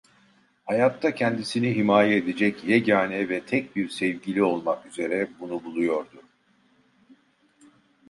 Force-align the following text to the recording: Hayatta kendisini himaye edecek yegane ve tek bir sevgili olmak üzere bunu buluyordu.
Hayatta 0.65 1.15
kendisini 1.15 1.73
himaye 1.75 2.15
edecek 2.17 2.63
yegane 2.63 3.29
ve 3.29 3.45
tek 3.45 3.75
bir 3.75 3.89
sevgili 3.89 4.43
olmak 4.43 4.85
üzere 4.85 5.27
bunu 5.39 5.63
buluyordu. 5.63 6.23